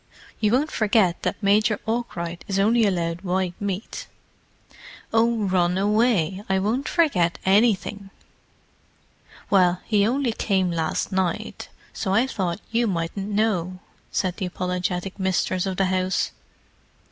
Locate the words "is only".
2.47-2.87